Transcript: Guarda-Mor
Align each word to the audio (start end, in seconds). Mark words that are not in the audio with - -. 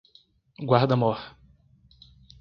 Guarda-Mor 0.67 1.19